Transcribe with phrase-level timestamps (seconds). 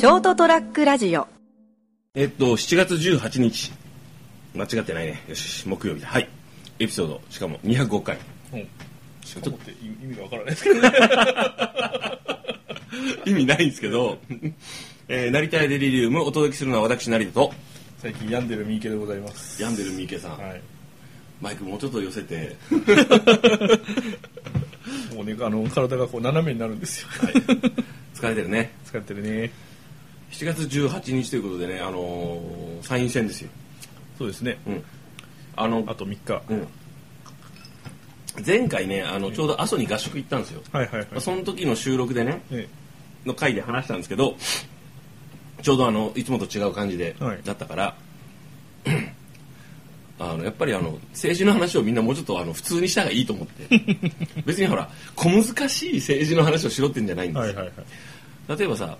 [0.00, 1.28] ショートトラックラジオ
[2.14, 3.70] えっと、7月18日。
[4.54, 5.22] 間違ってないね。
[5.28, 6.08] よし、木曜日だ。
[6.08, 6.26] はい。
[6.78, 8.16] エピソード、しかも205回。
[8.54, 8.66] うん。
[9.22, 10.92] しかもって意意味がわからないですけどね。
[13.28, 14.18] 意味ないんですけど、
[15.08, 17.52] えー、成田屋デリリウムお届けするのは私、成田と、
[17.98, 19.60] 最近病んでる三池でございます。
[19.60, 20.38] 病んでる三池さん。
[20.38, 20.62] はい。
[21.42, 22.56] マイクもうちょっと寄せて、
[25.14, 27.08] もうね、あの、体がこう斜めになるんですよ。
[28.14, 28.72] 疲れてるね。
[28.86, 29.50] 疲れてるね。
[30.30, 33.50] 7月18日ということでね、あのー参院選ですよ。
[34.16, 34.58] そうですね。
[34.66, 34.84] うん。
[35.56, 36.42] あの、あと3日。
[36.48, 36.68] うん。
[38.46, 40.62] 前回ね、あの、ちょうど阿蘇に合宿行ったんですよ。
[40.72, 41.20] はいはいはい。
[41.20, 42.68] その時の収録でね、え
[43.26, 44.36] の回で話したんですけど
[45.62, 47.96] ちょうどあのいつもと違う感じで、はいだったから
[50.18, 53.78] あのやっぱりあの政治の話をみんなもうちょっとあの普通にした方がいいと思って
[54.44, 57.66] 別にほら小難しい政治の話をしろってんじゃないんえですよ、はいはい
[58.48, 58.58] はい。
[58.58, 58.98] 例えばさ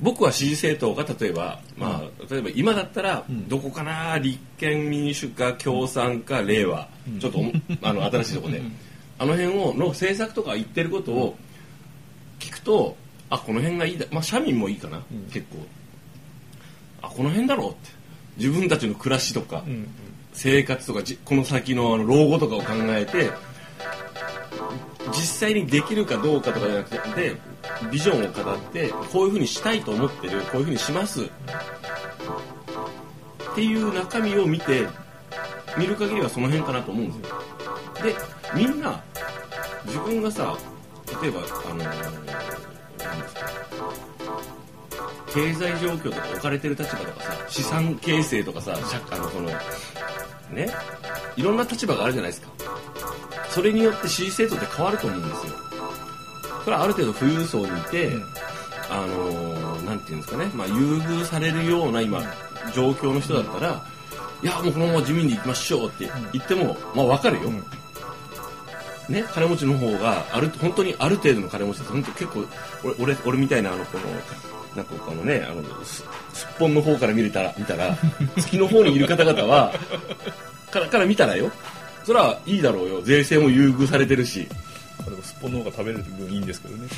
[0.00, 3.48] 僕は支持政党が例えば、まあ、例えば今だったら、ん。
[3.48, 6.88] どこかな立憲民主か共産か令和、
[7.20, 8.62] ちょっとお あの新しいとこで、
[9.18, 11.38] あの辺をの政策とか言ってることを
[12.38, 12.96] 聞くと
[13.30, 14.06] あこの辺がいいだ。
[14.10, 15.66] まあ社民もいいかな、結構。
[17.02, 17.90] あこの辺だろうって。
[18.36, 19.64] 自分たちの暮らしとか。
[20.36, 23.30] 生活とかじこの先のあの老後とかを考えて
[25.08, 27.36] 実際にできるかどうかとかじゃなくてで
[27.90, 31.22] ビジョンを語ってこういうふうにしたいと思ってるこういうふうにします。
[31.22, 31.28] っ
[33.54, 34.86] ていう中身を見て
[35.78, 37.36] 見る限りはその辺かなと思うんですよ。
[38.02, 38.14] で
[38.54, 39.02] みんな
[39.84, 40.56] 自分がさ
[41.22, 41.42] 例えばあ
[41.74, 43.40] のーなんですか
[45.32, 49.48] 経済状況とか置かれてる立場とかさ資産形成とかさ社あのその
[50.50, 50.68] ね
[51.36, 52.48] いろんな立場があるじゃないですか。
[53.50, 55.65] それによって支持政党って変わると思うんですよ。
[56.66, 58.24] それはある程度富裕層にいて、うん。
[58.90, 62.20] あのーなんていうんですかね、まあ、優遇されるような今
[62.74, 63.84] 状況の人だったら、
[64.42, 67.64] いやもうこのまま自民で行きましょうって言っても、まあ分かるよ、うん。
[69.14, 72.44] ね、金持ちの方がある本当にある程度の金持ちって本当結構
[72.82, 74.04] 俺俺俺みたいなあのこの
[74.74, 76.02] なんかこのねあのす
[76.32, 77.96] すっぽんの方から見れたら見たら
[78.36, 79.72] 月の方にいる方々は
[80.72, 81.52] からから見たらよ。
[82.04, 83.02] それはいいだろうよ。
[83.02, 84.48] 税制も優遇されてるし
[85.10, 86.88] でもすっぽんの方が食べれる分いいんですけどね。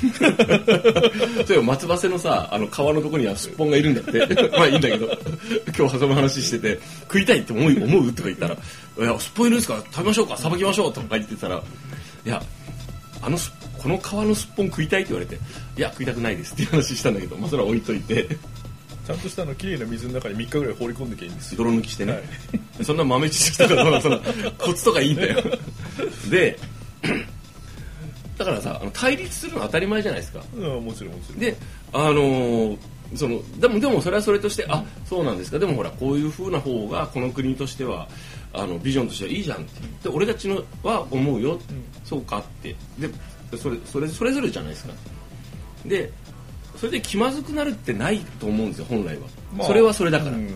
[1.46, 4.50] そういえば松葉瀬のさあの川のとこにはすっぽんがいるんだって。
[4.56, 5.18] まあいいんだけど。
[5.76, 8.54] 今日その話してて食いたいって思う思うとか言ったら
[8.98, 11.62] 「いやすっぽんいるんですか食べましょうかさばきましょう」とか言ってたら
[12.26, 12.42] 「いや
[13.22, 15.36] あのすこの川のすっぽん食いたい」って言われて
[15.76, 18.36] 「いや食いたくないです」っていう話したんだけど、まあ、それは置いといて。
[19.06, 21.58] ちゃんとしたあの綺麗な水の中に3日ぐらい放り込んできゃいいんですよ。
[21.64, 24.20] 泥抜きしてね、はいそんな豆知識とかその
[24.58, 25.42] コツとかいいんだよ。
[26.30, 26.58] で
[28.38, 30.42] だからさあの対立するのは当たり前じゃないですか。
[30.54, 31.38] うん、もちろんもちろん。
[31.38, 31.56] で
[31.92, 32.78] あのー
[33.14, 35.58] そのでもでもそれはそれとして、あそうなんですか。
[35.58, 38.06] でもほらこういう風な方がこの国としては
[38.52, 39.80] あのビジョンとしてはいいじゃんって。
[40.02, 41.58] で俺たちのは思うよ、
[42.04, 42.76] そうかって。
[42.98, 43.08] で
[43.56, 44.92] それそれそれぞれじゃないですか。
[45.86, 46.12] で
[46.76, 49.22] それで気まずくなるってないと思うんですよ本来は、
[49.56, 50.54] まあそれはそれだから、うん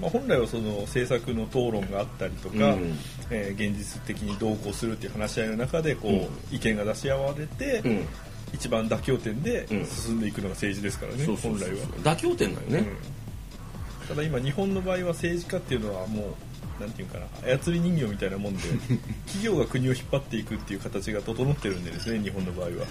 [0.00, 2.98] まあ、本来はその政策の討論があったりとか、うん。
[3.30, 6.28] えー現実的にどうこうするっていう話し合いの中でこう、うん。
[6.50, 8.06] 意見が出し合われて、うん。
[8.52, 9.86] 一番妥協点でうん。
[9.86, 14.08] 進んでいくのが政治ですからね、本来は、妥協点だよね、うん。
[14.08, 18.62] ただ今日本の場合は政治家っていうのはもうなんていうかな操り人形みたいなもんで
[19.26, 22.86] 企業が国を引っ張っていくっていう形が整ってるんでですね日本の場合は。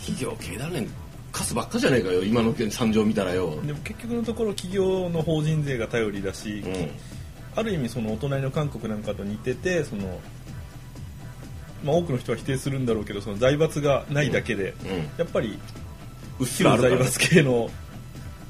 [0.00, 0.88] 企業経団連
[1.32, 2.22] 貸すばっかじゃねえかよ。
[2.22, 6.90] 今の惨状見たらよ、でも結局のところ企業の法人税が頼りだし、うん。
[7.56, 10.20] ある意味そのお隣の韓国なんかと似ててその、
[11.84, 14.90] まあ、多くの人は否定するんだろうけどその財閥がないだけで、うん。
[15.18, 15.58] やっぱり
[16.38, 16.78] うっすら。
[16.78, 17.70] 財閥系の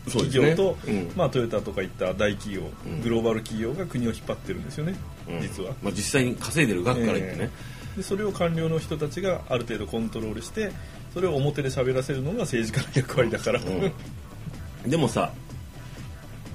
[0.07, 1.11] 企業と、うん。
[1.17, 3.01] まあ、トヨタとかいった大企業、うん。
[3.03, 4.95] グローバル企業が国を引っ張ってるんですよね、
[5.29, 5.41] うん。
[5.43, 5.75] 実は。
[5.83, 7.51] まあ、実際に稼いでる額から言ってね、
[7.97, 10.73] でそれを官僚の人たちがある程度コントロールして
[11.13, 14.91] それを表で喋らせるのが政治家の役割だから、うん。
[14.91, 15.33] でもさ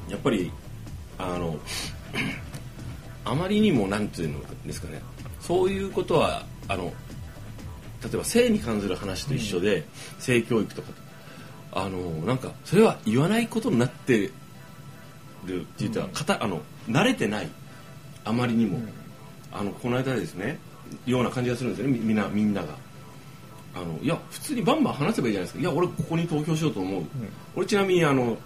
[0.09, 0.51] やっぱり
[1.17, 1.59] あの
[3.25, 5.01] あまりにもなんていうのですかね。
[5.39, 6.93] そういうことはあの
[8.03, 9.83] 例えば性に関する話と一緒で、
[10.19, 10.89] 性教育とか
[11.71, 11.79] と。
[11.79, 14.31] あのなんかそれは言わないことになって
[15.45, 17.49] るって言ったら、かたあの慣れてない。
[18.23, 18.79] あまりにも、
[19.51, 20.59] あのこの間ですね
[21.05, 21.97] ような感じがするんですよね。
[21.97, 22.85] みみんなみんなが。
[23.77, 25.59] あのいや普通にバンバン話せばいいじゃないですか。
[25.59, 27.03] いや俺ここに投票しようと思う、
[27.57, 28.37] 俺ちなみにあの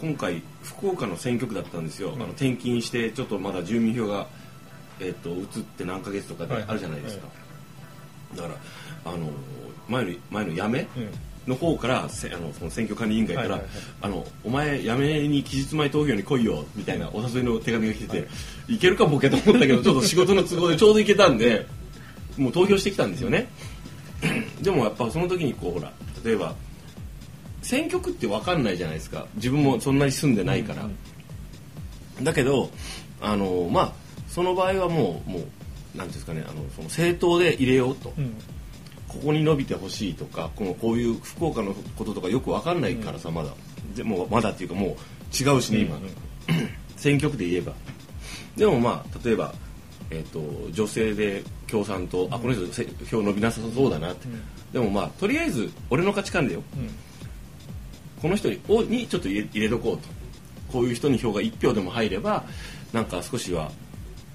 [0.00, 4.26] 今回福岡の選挙区だったんですよ、あの転勤してちょっとまだ住民票が、
[4.98, 7.28] えっと移って何ヶ月とかではいあるじゃないですか、
[8.34, 8.54] だから
[9.04, 9.30] あの
[9.88, 11.10] 前の前の辞めうん
[11.46, 13.70] の方からせあのその選挙管理委員会から、はいはいはい。
[14.02, 18.28] あのお前やめに期日前投票に来いよみたいなお誘いの手紙が来てて、
[18.68, 21.66] い、けるかボケと思ったけどちょっと仕事の都合でちょうど行けたんで
[22.36, 23.48] もう投票してきたんですよね。
[24.60, 25.92] でもやっぱその時にこうほら
[26.24, 26.54] 例えば
[27.62, 29.26] 選挙区って分かんないじゃないですか。
[29.36, 30.88] 自分もそんなに住んでないから、
[32.22, 32.70] だけど
[33.20, 33.92] あのまあ
[34.28, 35.48] その場合はもうもうなんてい
[36.00, 38.34] うんですかねあのその政党で入れようと、うん
[39.16, 43.50] ここに伸びてほしいとかこのこういう福岡のこととかよく分かんないからさ、まだ。
[43.94, 44.90] でもまだっていうかもう
[45.34, 46.10] 違うしね今、うんうん
[46.96, 47.72] 選挙区で言えば。
[48.56, 49.52] でもまあ例えば、
[50.10, 50.40] えっと
[50.70, 54.28] 女性で共産党あこの人せ票伸びなさそうだなって、
[54.72, 56.62] でもまあとりあえず俺の価値観だよ。
[56.76, 56.90] うん。
[58.22, 60.08] この人にをにちょっと入れ入れとこうと。
[60.72, 62.44] こういう人に票が1票でも入れば
[62.92, 63.70] なんか少しは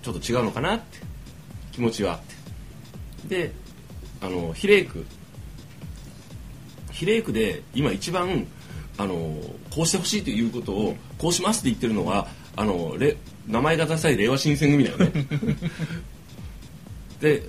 [0.02, 1.00] ちょっと違うのかなって。
[1.72, 2.20] 気持ちはあっ
[3.28, 3.48] て。
[3.48, 3.54] で
[4.22, 5.06] あの比例区
[6.92, 8.46] 比例区で今一番
[8.98, 9.16] あの
[9.74, 15.12] こうしてほしいということをこうしますって言ってるのはあのれ名前がダサい令和新選組だよね。
[17.20, 17.44] で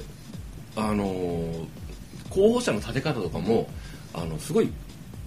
[0.74, 1.66] あの
[2.30, 3.69] 候補者の立て方とかも
[4.14, 4.70] あのすごい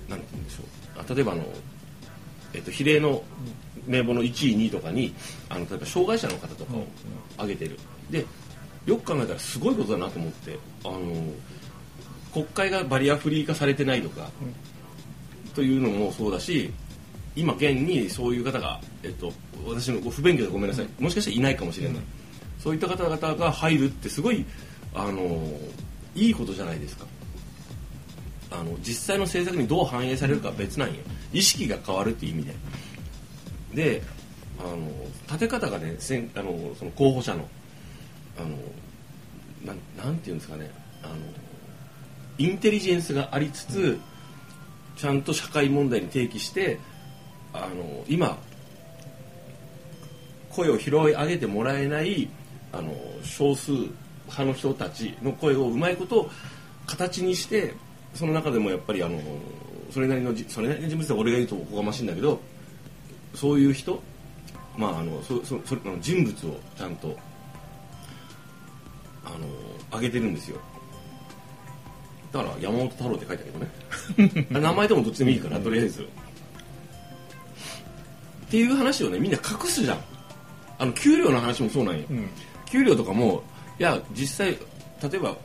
[0.09, 0.65] なんて言うんでしょう。
[0.99, 1.43] あ例えばあの、
[2.53, 3.23] えっと、比例の
[3.85, 5.13] 名簿の1位2位とかに
[5.49, 6.87] あの例えば障害者の方とかを
[7.37, 7.77] 挙げてる、
[8.09, 8.25] で
[8.85, 10.99] よく考えたらすごいことだなと思ってあの
[12.33, 14.29] 国会がバリアフリー化されてないとか、
[15.53, 16.71] というのもそうだし
[17.35, 19.31] 今現にそういう方が、えっと、
[19.65, 20.87] 私の不勉強でごめんなさい。
[20.99, 21.97] もしかしたらいないかもしれない、
[22.59, 24.45] そういった方々が入るってすごい
[24.93, 25.49] あの
[26.13, 27.05] いいことじゃないですか。
[28.51, 30.95] あの実際の政策にどう反映されるかは別なんよ
[31.33, 32.55] 意識が変わるっていう意味で。
[33.73, 34.01] で
[34.59, 34.89] あの
[35.27, 37.47] 立て方がねせんあのその候補者の
[38.37, 38.49] あの
[39.65, 40.71] なんなんていうんですかね。
[41.03, 41.15] あの
[42.37, 43.99] インテリジェンスがありつつ、
[44.97, 46.79] ちゃんと社会問題に提起して
[47.53, 48.37] あの今
[50.49, 52.29] 声を拾い上げてもらえない
[52.71, 52.93] あの
[53.23, 56.29] 少数派の人たちの声をうまいこと
[56.87, 57.73] 形にして
[58.13, 59.19] その中でもやっぱりあの
[59.91, 62.39] それなりのじそれなりの人物は俺が言うとおこがましいんだけど
[63.33, 64.01] そういう人
[64.77, 67.17] まああのそそその人物をちゃんと
[69.25, 70.57] あの上げてるんですよ。
[72.31, 73.53] だから山本太郎って書いてある
[74.17, 74.47] けどね。
[74.61, 76.01] 名前でもどっちでもいいからとりあえず。
[76.01, 76.05] っ
[78.49, 79.99] ていう話をねみんな隠すじゃん。
[80.77, 82.29] あの給料の話もそうなんよ、うん。
[82.65, 83.43] 給料とかも
[83.79, 84.57] いや実際
[85.01, 85.35] 例えば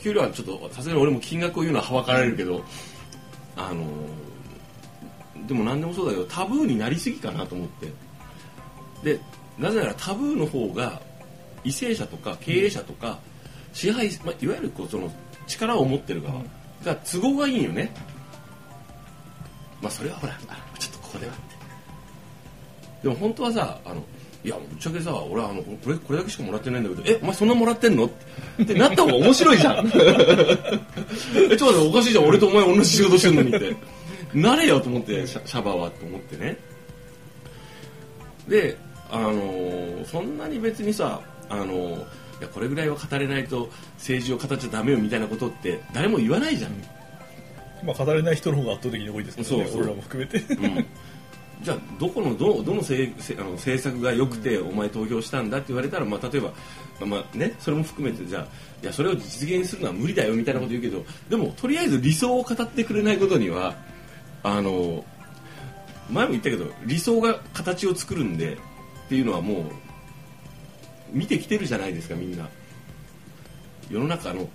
[0.00, 2.62] 給料はちょっとさすがに俺も金額を言うのははばかられるけど
[3.56, 3.84] あの
[5.46, 7.88] でも何でもそうだけどタブーになりすぎかなと思って。
[9.02, 9.20] で
[9.58, 11.00] なぜならタブーの方が
[11.64, 13.18] 為政者とか経営者とか
[13.72, 15.10] 支配、まあ、いわゆるこうその
[15.46, 16.42] 力を持ってる側
[16.84, 17.92] が都合がいいよね。
[19.80, 20.34] まあそれはほら
[20.78, 21.42] ちょっとここではって。
[23.02, 24.02] でも本当はさあの
[24.44, 28.06] いやぶっちゃけさ俺はあのこれこれだけしかもらってないんだけどえお前そんなもらってんの？
[28.06, 28.10] っ
[28.64, 29.86] てなった方が面白いじゃん。
[29.90, 32.24] えちょっと待っておかしいじゃん。
[32.26, 33.76] 俺とお前同じ仕事してんのにって。
[34.34, 36.58] なれよと思ってシャシャバはと思ってね。
[38.48, 38.76] で
[39.10, 42.06] あのーそんなに別にさあのー
[42.38, 46.72] いやこれぐらいは語れないと政治を語っちゃダメよみたいなことって誰も言わないじゃん、
[47.84, 49.80] まあ語れない人の方が圧倒的に多いですけどねそうそう。
[49.80, 50.38] 俺らも含めて。
[50.54, 50.86] うん。
[51.60, 56.54] じゃあどこのどどのせせあの政策が良くてお前投票したんだって言われたら、まあ、例えば、ま
[57.00, 58.42] あまあね、それも含めてじゃあ
[58.80, 63.74] いやそれを実現するのは無理だよみたいなこと言うけどでもとりあえず理想を語ってくれないことには
[64.44, 65.04] あの
[66.10, 68.56] 前も言ったけど理想が形を作るんでっ
[69.08, 69.64] ていうのはもう
[71.12, 72.48] 見てきてるじゃないですかみんな。
[73.90, 74.48] 世の中の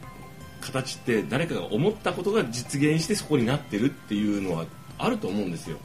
[0.61, 4.65] 形って誰かが思ったことが実現してそこになってるっていうのは
[4.97, 5.77] あると思うんですよ。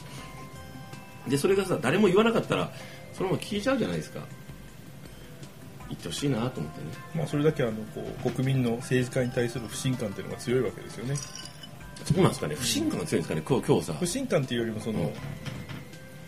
[1.26, 2.70] でそれがさ誰も言わなかったら
[3.12, 4.20] そのまま聞いちゃうじゃないですか。
[5.88, 6.86] 言ってほしいなと思ってね。
[7.14, 11.16] まあそれだけあのこう国民の政治家に対する不信感っていうのが強いわけですよね。
[12.04, 12.54] そうなんですかね。
[12.54, 13.94] 不信感が強いんですかね今日今日さ。
[13.94, 15.12] 不信感っていうよりもその、うん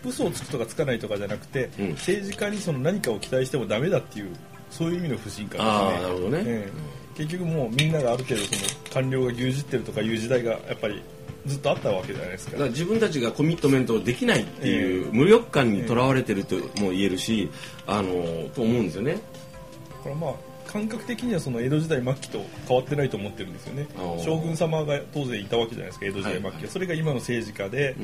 [0.05, 1.89] 嘘をつくとかつかないとかじゃなくて、うん。
[1.91, 4.29] 政治家にその何かを期待してもダメだっていう
[4.69, 6.01] そういう意味の不信感ですね。
[6.01, 7.17] なるほどね、ええ。
[7.17, 8.61] 結局もうみんながある程度その
[8.93, 11.01] 官僚が牛耳ってるとかいう時代がやっぱり
[11.45, 12.51] ずっとあったわけじゃないですか。
[12.53, 17.49] だから自分たちがコミットメントできないっていう無力感にとらわれてるとも言えるし、
[17.87, 19.13] あのと思うんですよね。
[19.13, 20.33] だからまあ
[20.71, 23.87] 感覚的にはその江戸時代末期と変わってないと思ってるんですよね。
[24.23, 27.95] 将軍様が当然いたわけじゃないですか江戸時代末期は、はいはいそれが今の政治家で、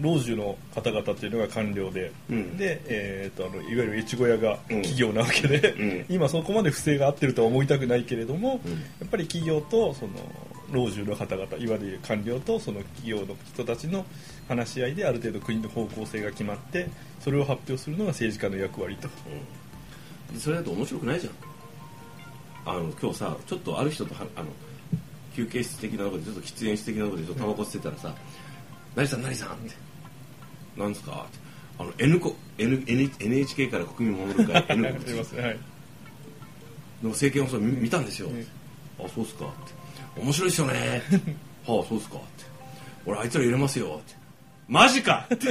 [0.00, 2.56] 老中の方々っていうのが官僚で、うん。
[2.56, 4.82] で、えー、とあのいわゆる越後屋がうん。
[4.82, 6.06] 企業なわけで、うん。
[6.08, 8.72] 今そこまで不正があってるとは思いたくないけれども、うん。
[8.72, 10.12] やっぱり企業とその
[10.70, 14.06] 老中の方々いわゆる官僚とその企業の人たちの
[14.48, 16.88] 話し合いである程度国の方向性が決まって
[17.20, 19.08] それを発表するのが政治家の役割と。
[20.32, 21.51] うん、それだと面白くないじゃん
[22.64, 24.46] あの今日さちょっとある人とはあの
[25.34, 28.14] 休憩室的なところでちょっと喫煙室的なところでちょっとタバコ吸ってたらさ
[28.94, 29.74] 「何さん何さん」って
[30.76, 31.38] 「何ですか?」って
[31.78, 35.58] 「あの N こ N N NHK から国民を守る会 N ありますねはい
[37.02, 38.46] の政見放送見見たんですよ」うん
[39.04, 39.72] あそうっすか」って
[40.22, 41.02] 「面白いっすよね」
[41.66, 42.26] はあそうっすか」って
[43.06, 44.14] 「俺あいつら入れますよ」って
[44.68, 45.48] 「マジか!」って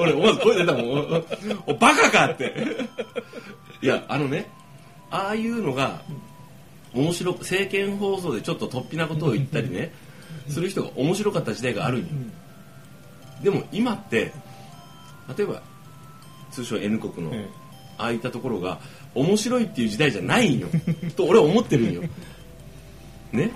[0.00, 1.24] 俺思わず声出たもん
[1.66, 2.54] 「おバカか!」って
[3.82, 4.46] いやあのね
[5.10, 6.02] ああいうのが
[6.94, 9.92] 面白く政見放送でちょっと突飛なことを言ったりね
[10.48, 12.06] する人が面白かった時代があるんよ。
[13.42, 14.32] でも今って
[15.36, 15.62] 例えば
[16.50, 17.46] 通称 N 国のうん。
[17.96, 18.80] ああいったところが
[19.14, 20.66] 面白いっていう時代じゃないんよ
[21.14, 22.02] と俺は思ってるんよ。
[23.30, 23.52] ね？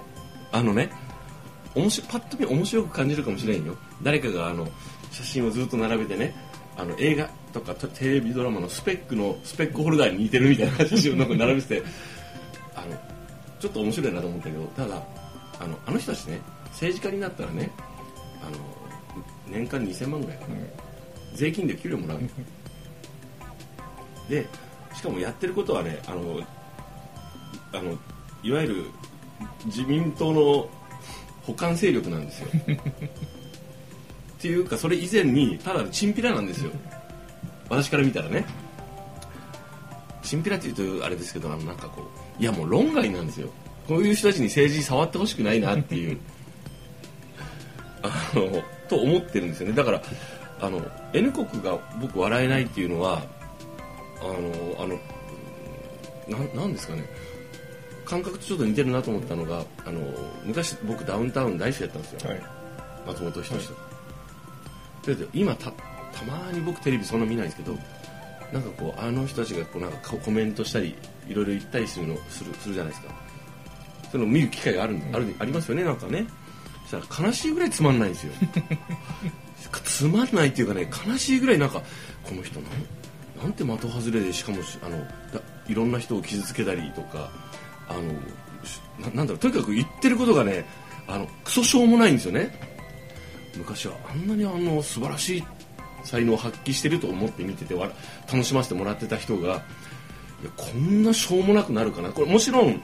[0.52, 0.90] あのね
[1.74, 3.76] 面白パッと見面白く感じるかもしれんよ。
[4.00, 4.68] 誰かがあの
[5.10, 6.36] 写真をずっと並べてね
[6.76, 11.82] あの映画とかテレビドラマのスペックのスペックホルダーに似てるみたいな写真をなんか並べてて
[12.76, 12.96] あの
[13.58, 15.02] ちょっと面白いなと思ったけどただ
[15.60, 17.70] あのあの人たちね政治家になったらね
[18.42, 18.56] あの
[19.48, 20.54] 年間2000万ぐらいかな、
[21.34, 22.28] 税金で給料もらうの。
[24.28, 24.46] で
[24.94, 26.40] しかもやってることはねあの
[27.72, 27.98] あの
[28.42, 28.84] いわゆる
[29.66, 30.68] 自民党の
[31.42, 32.48] 補完勢力なんですよ。
[34.38, 36.70] っていうかそれ以前にただのチンピラなんですよ。
[37.68, 38.44] 私から見たらね。
[40.22, 43.48] チンピラっていうとあれですけどあのなんかこういやもう論外なんですよ。
[43.86, 46.18] こういう人たちに政治触ってほしくないなっていう。
[48.02, 49.74] あのと思ってるんですよね。
[49.74, 50.02] だから
[50.60, 50.80] あの
[51.12, 53.22] N 国が僕笑えないっていうのは
[54.20, 54.98] あのあの
[56.28, 57.04] なんなんですかね。
[58.04, 60.00] 感覚とちょっと似てるなと思ったのがあの
[60.44, 62.42] 昔僕ダウンタウン大好きだったんですよ、はい。
[63.06, 63.74] 松本人志と。
[63.74, 63.80] か、
[65.06, 67.76] だけど今たたまに僕テレビそんな見ないんですけど
[68.52, 70.94] なんかこうあの人たちがこうなんかコメントしたり
[71.28, 73.14] いろいろ言ったりするのするするじゃないですか。
[74.10, 76.26] そのを見る機会がある,、あるありますよねなんかね。
[76.86, 78.32] そしたら悲しいぐらいつまんないんですよ。
[79.84, 81.82] つまんないっていうかね悲しいぐらいなんか
[82.22, 82.72] この人なん
[83.42, 87.30] なんて的外れでしかもしあのだいろんな人を傷つけたりとか
[87.88, 88.02] あの
[88.64, 90.64] しななんだろうとにかく言ってることがね
[91.06, 92.68] あのクソしょうもないんですよね。
[93.56, 95.44] 昔はあんなにあの素晴らしい
[96.04, 97.90] 才能を発揮してると思って見ててわ
[98.32, 99.62] 楽しませてもらってた人が
[100.42, 102.10] いやこんなしょうもなくなるかな？
[102.10, 102.80] これもちろん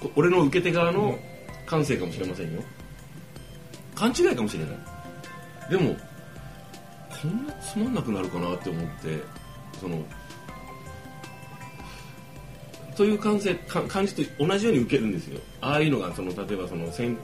[0.00, 1.18] こ俺の受け手側の
[1.66, 2.62] 感性かもしれませんよ。
[3.94, 4.76] 勘違いかもしれない。
[5.70, 5.96] でも
[7.22, 9.22] こんなつまんなくなるかなって思って
[9.80, 10.04] その
[12.96, 15.40] という感性か感じと同じように受けるんですよ。
[15.60, 17.16] ああいうのがその例えばその政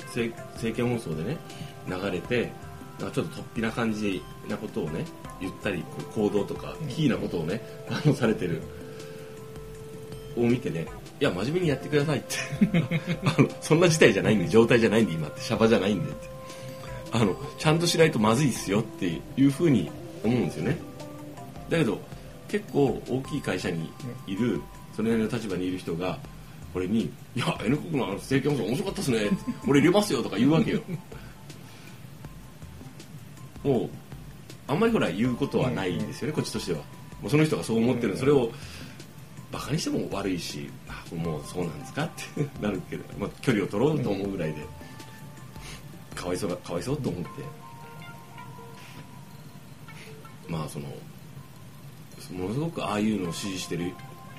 [0.63, 1.37] 見放送でね
[1.89, 2.53] 流れて
[2.99, 5.05] なんかちょっと突飛な感じなことをね
[5.41, 5.85] 言ったり
[6.15, 7.61] 行動とかキーなことをね
[7.91, 8.63] あのされてる。
[10.37, 10.85] を見てね
[11.21, 12.37] いや真面目にやってくださいって。
[13.25, 16.29] あのそんな事態じゃないんで状態じゃないんで今ってシャバじゃないんでって。
[17.13, 19.89] あのちゃんとしないとまずいっすよっていうふうに
[20.25, 20.77] 思うんですよね。
[21.71, 22.01] だけど
[22.49, 23.89] 結構大きい会社に
[24.27, 24.61] いる
[24.95, 26.19] それなりの立場にいる人が
[26.75, 27.03] 俺に
[27.37, 29.31] 「いや N 国のあの政見放送面白かったっすね」
[29.69, 30.81] 俺入れますよ」とか言うわけよ
[33.65, 33.91] もう
[34.69, 36.79] あんまりほら言うことはないんですよね、こっちとしては。
[37.21, 38.51] もうその人がそう思ってる、それを
[39.51, 44.65] バカにしても悪いしあもうそうなんですかって なるけど、まあ、距離を取ろうと思うぐらいで、
[46.15, 47.29] かわいそうがかわいそうと思って、
[50.49, 50.87] まあその
[52.33, 53.93] ものすごくああいうのを支持してる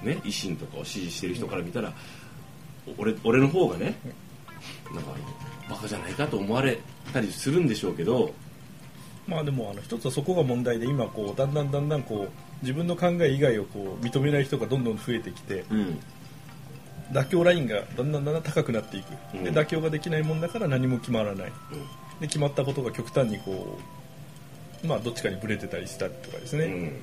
[0.03, 1.93] ね維新とかを支持してる人から見たら
[2.97, 3.95] 俺俺の方がね
[4.93, 5.17] なんかあ
[5.69, 6.79] のバカじゃないかと思われ
[7.13, 8.33] たりするんでしょうけど
[9.27, 12.29] まあでもあの一つはそこが問題で今こうだんだんだんだんこう
[12.61, 15.99] 自分の考え以外をこう認めない人がどんどん増えてきてうん。
[17.11, 19.05] 妥協ラインがだんだんだんだん高くなっていく、
[19.35, 19.43] うん。
[19.43, 21.53] で妥協ができないもんだから何も決まらない。
[21.71, 21.79] うん。
[22.19, 23.77] で決まったことが極端にこ
[24.83, 27.01] うまあどっちかにブレてたりしたりとかですね、うん、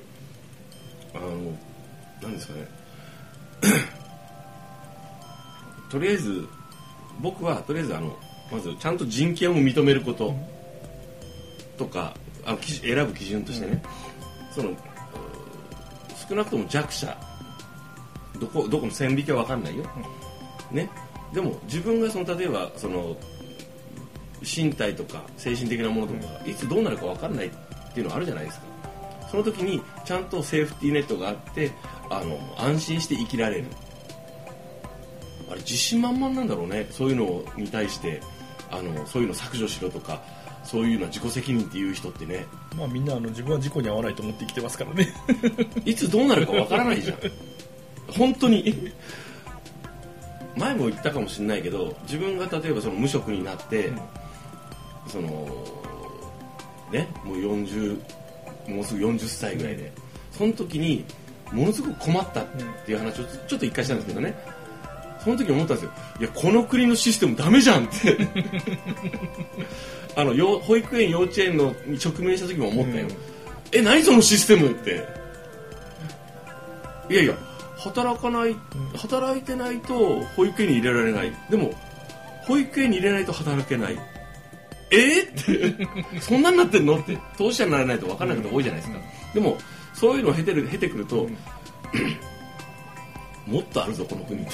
[1.15, 1.29] あの
[2.21, 2.67] なんですかね。
[5.89, 6.47] とりあえず
[7.21, 8.17] 僕はとりあえずあの
[8.51, 10.35] まずちゃんと人権を認めること
[11.77, 12.13] とか
[12.45, 13.81] あの選ぶ基準としてね、
[14.51, 14.71] その
[16.29, 17.17] 少なくとも弱者
[18.39, 19.83] どこどこの線引きは分かんないよ、
[20.71, 20.89] ね、
[21.33, 23.15] でも自分がその例えばその
[24.41, 27.51] 身体とか精神的なものとか、いつどうなるか分かんないっ
[27.93, 28.65] ていうのあるじゃないですか。
[29.31, 31.71] その時にちゃんとセーフティーネットがあって
[32.09, 33.65] あの安心して生きられる。
[35.49, 36.87] あれ自信満々なんだろうね。
[36.91, 38.21] そういうのに対して
[38.69, 40.21] あのそういうの削除しろとか
[40.63, 42.45] そういうのは自己責任っていう人ってね。
[42.75, 45.13] まあみんなあの自分は事故に遭わないと思って生きてますからね。
[45.85, 47.17] いつどうなるかわからないじゃん。
[48.07, 48.91] 本当に。
[50.55, 53.99] 前も言ったかもしれないけど自分が例えばその無職になって、うん。
[55.07, 55.29] その
[56.91, 57.07] ね？
[57.23, 57.99] もう40
[58.67, 59.91] もうすぐ40歳ぐらいで。
[60.31, 61.05] その時に
[61.51, 62.45] ものすごく困ったっ
[62.85, 64.33] ていう話をちょっと一回したんですけどね。
[65.23, 65.91] その時思ったんですよ。
[66.19, 68.17] いやこの国のシステムダメじゃんって
[70.15, 73.33] あのよ保育園幼稚園のに直面した時も思ったよ、うん
[73.75, 75.03] え何そのシステムって。
[77.09, 77.33] いやいや
[77.77, 78.55] 働かない
[78.95, 81.33] 働いてないと保育園に入れられない。
[81.49, 81.73] でも
[82.43, 83.97] 保育園に入れないと働けない。
[84.91, 84.97] え？
[85.21, 86.21] ー、って。
[86.21, 86.99] そんなんなってんの？
[86.99, 87.17] って。
[87.35, 88.99] 当事者にならないと分からないこと多いじゃないですか、
[89.33, 89.57] でも
[89.95, 91.27] そういうのを経てる経てくると、
[93.47, 94.51] もっとあるぞこの国って。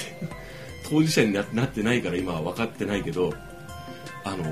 [0.88, 3.32] 当事者にななってないから今は分かってないけど
[4.24, 4.44] あの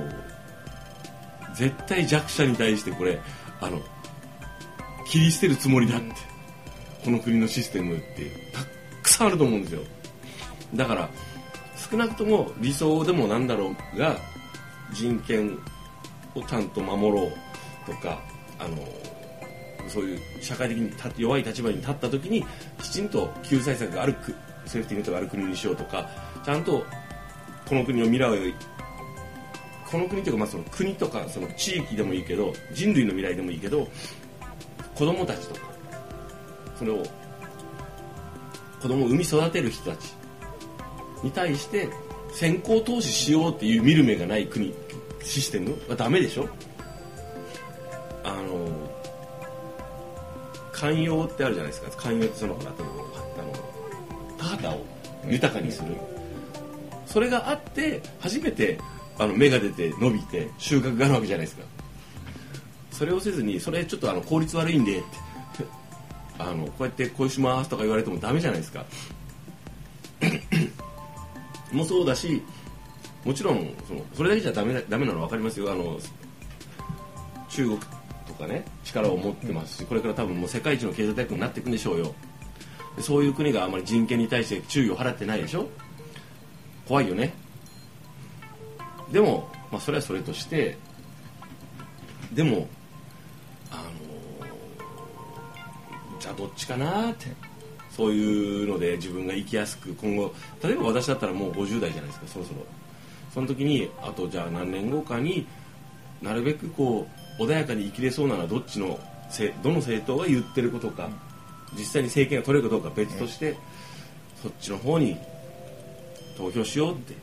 [1.59, 3.21] 絶対弱者に対してこれ
[3.61, 3.81] あの
[5.07, 6.15] 切り捨てるつもりだって
[7.05, 8.61] この国のシステムってた
[9.03, 9.83] くさんあると思うんですよ。
[10.75, 11.09] だから
[11.91, 14.17] 少なくとも理想でもなんだろうが
[14.93, 15.59] 人権
[16.35, 18.21] をちゃんと守ろうとか
[18.59, 18.77] あの
[19.89, 22.45] そういう社会的に立弱い立場に立った時に
[22.83, 24.35] きちんと救済策があるく
[24.67, 26.09] セーフティーネットがある国にしようとか
[26.45, 26.85] ちゃんと
[27.67, 28.53] この国の未来を
[29.91, 33.89] この国というかまあその国とかその地域でもいいけど人類の未来でもいいけど
[34.95, 35.61] 子供たちとか
[36.77, 37.03] それを
[38.83, 40.15] 子供を産み育てる人たち
[41.23, 41.89] に対して
[42.33, 44.75] 先行投資しようっていう見る目がない国
[45.23, 46.49] システムはダメでしょ？
[48.25, 48.69] あの
[50.73, 51.91] 寛容ってあるじゃないですか。
[51.97, 52.75] 寛容ってそのほらあ
[53.43, 54.85] の田畑を
[55.27, 55.97] 豊かにする。
[57.07, 58.79] それがあって初めて
[59.19, 61.65] あの芽が出て伸びて収穫があるわけじゃないですか。
[62.93, 65.07] それをせずにそれちょっとあの効率悪いんでって
[66.39, 68.85] あのこうやってこうしますとか言われてもダメじゃないですか。
[71.73, 72.43] もそうだし
[73.25, 75.71] もちろんそのそれだけじゃダメだダメなの分かりますよ。
[75.71, 75.99] あの
[77.51, 77.79] 中国
[78.27, 82.15] とかね力を持ってますしこれから多分もう世界一の経済大国になっていくんでしょうよ。
[83.01, 85.69] そういう国があまり人権に対して注意を払ってないでしょ？
[86.87, 87.33] 怖いよね。
[89.13, 90.77] でも、まあ、それはそれとして
[92.33, 92.69] でも
[93.71, 93.83] あの
[96.21, 97.27] じゃあどっちかなって
[97.91, 102.65] そういうので自分が生きやすく今後例えば私だったらもう50代じゃないですかそろそろ。
[103.33, 105.47] その時にあとじゃあ何年後かに
[106.23, 107.07] なるべくこ
[107.39, 108.99] う穏やかに生きれそうなのはどっちの
[109.31, 111.11] せどの政党が言ってることか、
[111.77, 113.57] 実際に政権が取れるかどうかは別として、
[114.43, 115.17] そっちの方に
[116.37, 117.15] 投票しようって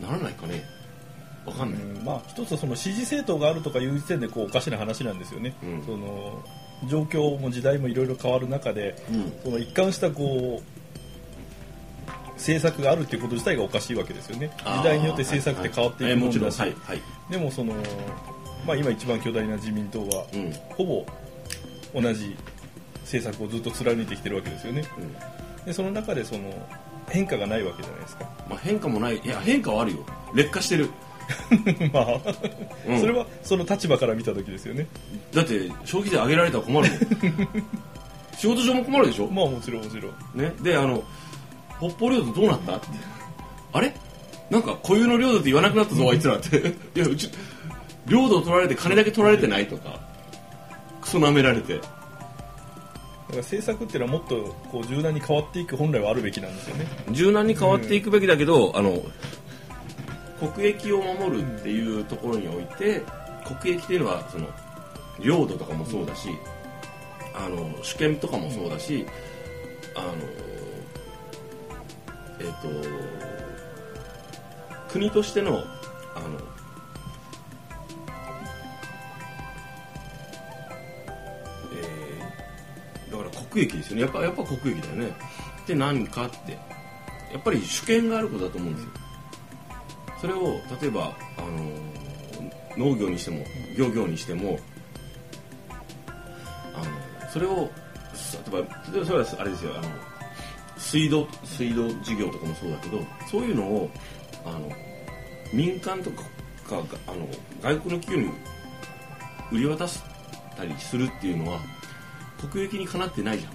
[0.00, 0.64] ならないかね。
[1.46, 5.82] わかんない、うんまあ一つその支持政党があるとかいう時点でこうおかしな話なんですよね、うん。
[5.86, 6.42] その
[6.88, 9.32] 状況も時代もいろいろ変わる中でうん。
[9.44, 14.50] その一貫したこう政策があるっていうこと自体がおかしいわけですよね。
[14.58, 16.74] 時代によって政策って変わっていくもんだし、はい。
[16.82, 17.00] はい。
[17.30, 17.72] でもその、
[18.66, 20.52] まあ、今一番巨大な自民党はうん。
[20.76, 21.06] ほぼ
[21.94, 22.36] 同じ
[23.02, 24.82] 政策をずっと貫いてきてるわけですよね。
[24.98, 25.00] う
[25.62, 25.64] ん。
[25.64, 26.50] でその中でその
[27.10, 28.24] 変化がないわけじゃないですか。
[28.48, 29.18] まあ、変化もない。
[29.18, 29.98] いや変化はあるよ。
[30.34, 30.90] 劣化してる。
[31.92, 32.20] まあ、
[32.88, 33.00] うん。
[33.00, 34.86] それはその立場から見た時ですよね。
[35.32, 37.48] だって消費税上げられたら困るもん。
[38.36, 40.12] 仕事上も困るでしょ、まあもちろんもちろん。
[40.40, 41.02] ね、であの
[41.78, 42.76] 北方領土どうなった？
[42.76, 42.86] って
[43.72, 43.94] あれ？
[44.50, 46.58] なんか固有の領土って言わなくなったぞ あいつらって。
[46.94, 47.30] いやうち
[48.06, 50.00] 領土を取られて金だけ取られてないとか。
[51.00, 51.80] クソ舐められて
[53.28, 56.86] 政策っていうのはもっとこう柔軟に変わっていく本来はあるべきなんですよね。
[57.10, 59.02] 柔軟に変わっていくべきだけど、あの
[60.52, 63.02] 国益を守るっていうところにおいて
[63.60, 64.46] 国益っていうのはその
[65.20, 66.28] 領土とかもそうだし、
[67.34, 69.06] あの主権とかもそうだし、
[69.94, 70.12] あの
[72.38, 72.68] えっ、と
[74.92, 75.64] 国としての
[76.14, 76.38] あの
[83.62, 84.02] 益ですよね。
[84.02, 85.16] やっぱやっぱ国益だよね。
[85.62, 86.52] って何かって。
[87.32, 88.90] やっぱり主権があることだと思うんですよ。
[90.20, 91.86] それを例えば、あの
[92.76, 93.44] 農業にしても
[93.76, 94.58] 漁業にしても
[96.74, 97.68] あのそれを例
[98.48, 99.72] えば例えばそれはあれですよ。
[99.76, 99.88] あの
[100.76, 103.90] 水道水道事業とかもそうだけどそういうのを
[104.44, 104.70] あの
[105.52, 106.22] 民間とか
[107.06, 107.26] あの
[107.62, 108.34] 外国の企業に
[109.50, 110.02] 売り渡し
[110.56, 111.60] たりするっていうのは
[112.40, 113.52] 国益にかなってないじゃん。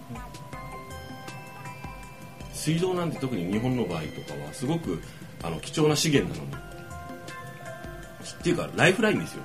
[2.53, 5.01] 水道なんて特に日本の場合とかはすごく
[5.43, 6.71] あの貴重な資源なのに。
[8.41, 9.43] っていうかライフラインですよ。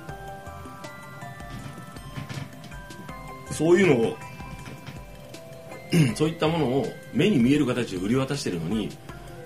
[3.51, 4.17] そういうのを
[6.15, 8.89] そういったものを目に見える形で売り渡してるのに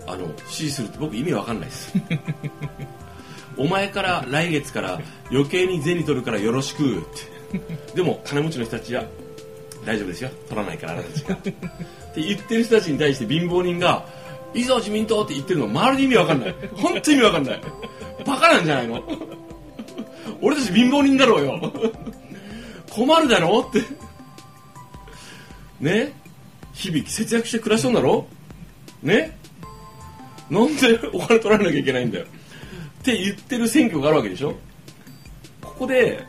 [0.08, 1.94] あの支持するって僕意味わかんないです。
[3.58, 7.96] お前から来月から余計に銭取るからよろしくって。
[7.96, 9.04] でも金持ちの人たちは
[9.86, 10.30] 大丈夫ですよ。
[10.48, 11.36] 取らないからあなたたちが。
[11.36, 11.54] って
[12.16, 14.06] 言ってる人たちに対して貧乏人が
[14.54, 16.56] いいぞ自民党って言ってるのまるで意味わかんない。
[16.76, 17.62] 本当に意味わかんない。
[18.26, 19.04] バカなんじゃないの。
[20.42, 21.74] 俺たち貧乏人だろうよ。
[22.90, 23.82] 困るだろって。
[25.80, 26.14] ね？
[26.74, 28.28] 日々節約して暮らしとんだろ
[29.02, 29.38] ね？
[30.50, 32.26] なんでお金取られなきゃいけないんだよ。
[32.26, 34.56] って言ってる選挙があるわけでしょ。
[35.62, 36.24] ここで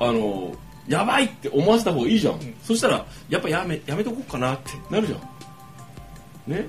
[0.00, 0.54] あの
[0.88, 6.52] やばいって思わせた方がいいじゃん、そしたらやっぱやめやめとこうかなってなるじゃん。
[6.52, 6.66] ね？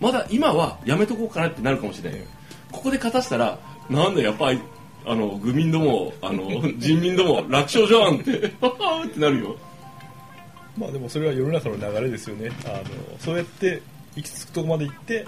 [0.00, 2.26] まだ今はやめとこうかなってなるかもしれないよ。
[2.72, 4.60] ここで勝たせたらなんだやっぱり
[5.06, 8.32] あの愚民どもあの 人民ども楽勝じゃんって。
[8.38, 9.56] ってなるよ。
[10.76, 12.50] まあでもそれは世の中の流れですよね。
[12.64, 12.84] あの
[13.18, 13.82] そうやって
[14.16, 15.24] 行き着くとこまで行って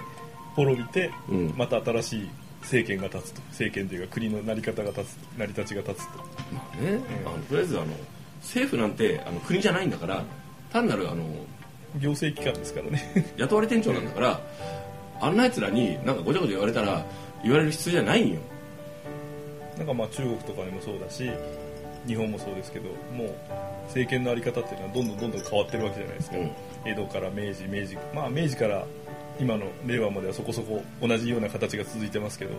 [0.55, 1.53] 滅びて、うん。
[1.55, 2.29] また新しい
[2.67, 3.41] 政権が立つと。
[3.49, 6.17] 政権というか国の成り方が立つ成り立ちが立つと。
[6.53, 7.87] まあね、あのとりあえずあの
[8.41, 10.23] 政府なんてあの国じゃないんだから
[10.71, 11.23] 単なるあの
[11.99, 13.25] 行政機関ですからね。
[13.37, 14.39] 雇われ店長なんだから
[15.21, 17.05] あんなやつらになんかごちゃごちゃ言われたら
[17.41, 18.39] 言われる必要じゃないんよ。
[19.77, 21.29] なんかまあ中国とかでもそうだし
[22.05, 23.35] 日本もそうですけどもう
[23.85, 26.51] 政権の在り方っていうのはどんどんどんどん変わってるわけじゃないですか、うん。
[26.85, 28.85] 江戸から明治明治まあ明治から
[29.39, 32.51] 今の令和まではそこそこ同じような形が続いてますけど。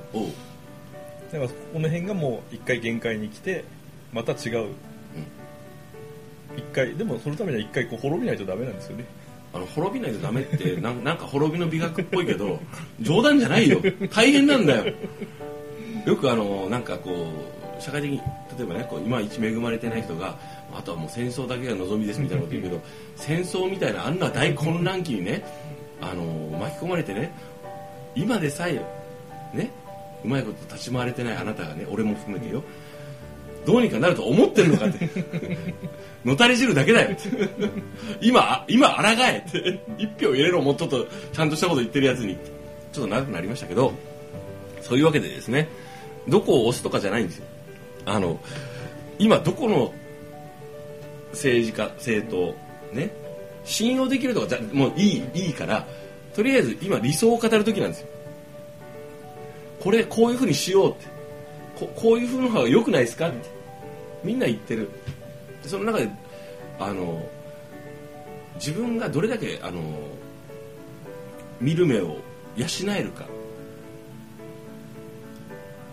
[1.33, 3.65] だからこの辺がもう一回限界に来て
[4.13, 4.69] また違う。
[6.57, 9.05] 一回でもそのためには一回こう滅びないとダメなんですよね。
[9.53, 12.61] あの滅びないとダメって なんなんか滅びの美学っぽいけど
[13.01, 13.81] 冗談じゃないよ。
[14.11, 14.93] 大変なんだよ。
[16.07, 17.27] よくあのなんかこ
[17.79, 18.19] う社会的に
[18.57, 20.37] 例えばねこう今一恵まれてない人が
[20.75, 22.81] あとはもう戦争だけが望みですみたいなこと言うけど
[23.17, 25.45] 戦争みたいなあんな大混乱期にね
[26.01, 26.25] あの
[26.59, 27.33] 巻き込まれてね
[28.15, 28.75] 今でさえ
[29.55, 29.71] ね
[30.25, 32.63] うまいこと立ち回れてないあなたがね俺も含めてよ
[33.67, 35.11] どうにかなると思ってるのかって。
[36.25, 37.11] のたれ汁だけだよ。
[37.13, 37.29] って
[38.21, 42.37] 今今抗えって一票入れろもうちょっとちゃんとしたこと言ってるやつに。
[42.93, 43.93] ちょっと長くなりましたけど
[44.83, 45.69] そういうわけでですね
[46.27, 47.47] どこを押すとかじゃないんですよ。
[48.07, 48.41] あの
[49.19, 49.93] 今どこの
[51.33, 52.55] 政治家政党
[52.95, 53.11] ね
[53.69, 55.87] 信用できるとかじゃもういいいいから
[56.35, 58.09] とりあえず今理想を語る時なんですよ。
[59.81, 61.07] これこういうふうにしようって。
[61.79, 63.29] ここういうふうの方が良くないですか？
[63.29, 63.39] って。
[64.25, 64.89] みんな言ってる。
[65.63, 66.09] その中で
[66.81, 67.25] あの
[68.55, 69.81] 自分がどれだけあの
[71.61, 72.17] 見る目を
[72.57, 73.27] 養えるか。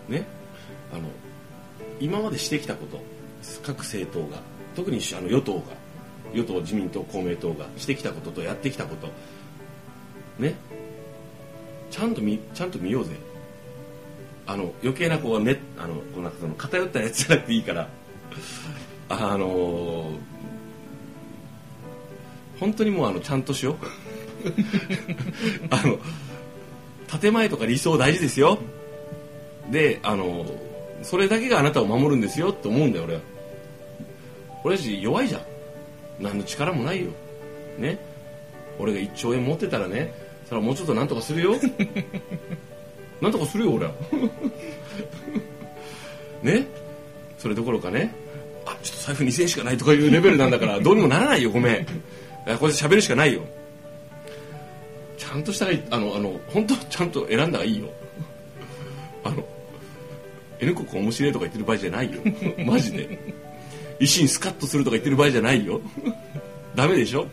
[0.07, 0.25] ね。
[0.93, 1.09] あの
[1.99, 2.99] 今までしてきたこと。
[3.63, 4.41] 各政党が。
[4.75, 5.84] 特にあの与党が。
[6.35, 9.09] 与党自民党公明党がしてきたこととやってきたこと。
[10.37, 10.55] ね。
[11.89, 13.11] ちゃんと見ちゃんと見ようぜ。
[14.45, 17.87] あの余計なこうねあのこうなその偏ったやつじゃなくていいから。
[19.07, 20.11] あの
[22.59, 23.75] 本当にもうあのちゃんとしよう。
[25.69, 25.99] あの
[27.19, 28.59] 建前とか理想大事ですよ。
[29.71, 30.45] であの
[31.01, 33.21] それだけがあなたを守るんですよって思うんだよ俺は。
[34.63, 35.41] 俺たち弱いじゃん。
[36.19, 37.11] 何の力もないよ。
[37.77, 37.99] ね。
[38.79, 40.13] 俺が1兆円持ってたらね
[40.45, 41.55] それはもうちょっとなんとかするよ。
[43.21, 43.91] なんとかするよ俺は。
[46.43, 46.67] ね。
[47.37, 48.13] それどころかね。
[48.65, 51.85] あちょっと財布2000円しかないとかいうレベルなんだからどうにもならないよごめん。
[51.85, 51.91] こ
[52.45, 53.41] れで喋るしかないよ。
[55.17, 57.89] ちゃんとしたらあのあの本当ちゃんと選んだ方がいいよ。
[59.23, 59.43] あの
[60.59, 62.21] N 国面白いとか言ってる場合じゃないよ。
[62.65, 63.19] マジで
[63.99, 65.81] 維新スカッとするとか言ってる場合じゃないよ。
[66.75, 67.27] ダメでしょ？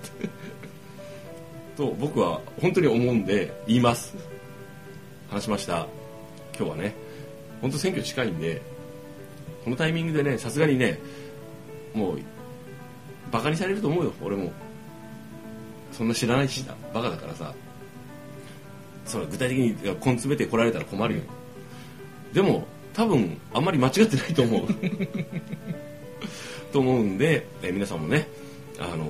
[1.77, 4.14] と僕は本当に思うんで言います。
[5.31, 5.87] 話しました。
[6.57, 6.94] 今日はね。
[7.61, 8.61] 本当選挙近いんで
[9.64, 10.98] このタイミングでねさすがにね
[11.94, 12.18] もう
[13.31, 14.12] バカにされると思うよ。
[14.22, 14.53] 俺も。
[15.92, 17.55] そんな知らないしだバカだからさ。
[19.05, 21.22] それ具体的に根詰めて来られたら困るよ。
[22.33, 24.66] でも多分あんまり間違ってないと思う。
[26.72, 28.26] と思うんでえ皆さんもね
[28.78, 29.06] あの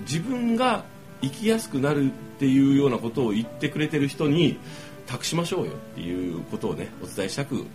[0.00, 0.84] 自分が
[1.20, 4.58] 生きやすくなるっていうようなことを言ってくれてる人に
[5.06, 7.66] 託しましょうよっていうことをねお伝えしたく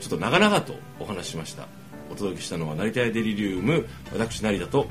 [0.00, 1.66] ちょっと長々とお話ししました。
[2.12, 4.86] お届けしたのは成田屋デリリウム私成田と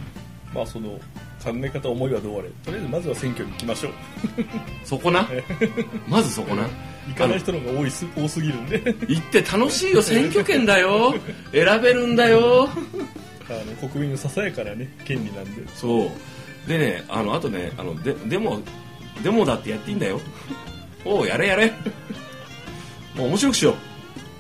[0.56, 1.00] まあその
[1.44, 2.50] 考え方思いはどうあれ。
[2.64, 3.94] とりあえずまずは選挙に行きましょう。
[4.86, 5.28] そこな？
[6.08, 6.68] まずそこな？
[7.08, 8.80] 行かない人の方が多いす多すぎるんで。
[9.08, 11.14] 行って楽しいよ選挙権だよ。
[11.52, 12.70] 選べるんだよ。
[13.50, 15.68] あの国民のささやかなね権利なんで。
[15.76, 16.70] そう。
[16.70, 18.62] でねあのあとねあのででも
[19.24, 20.22] デモだってやっていいんだよ。
[21.04, 21.72] おうやれやれ。
[23.16, 23.76] もう面白くしよう。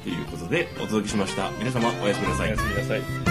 [0.03, 1.49] ということでお届けしました。
[1.59, 2.49] 皆様おやすみなさい。
[2.49, 3.30] おやすみなさい